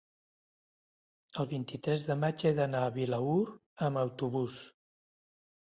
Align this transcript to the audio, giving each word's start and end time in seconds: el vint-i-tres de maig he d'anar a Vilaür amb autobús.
el 1.43 1.47
vint-i-tres 1.51 2.07
de 2.09 2.17
maig 2.23 2.47
he 2.47 2.53
d'anar 2.61 2.83
a 2.87 2.95
Vilaür 2.97 3.39
amb 3.91 4.05
autobús. 4.07 4.61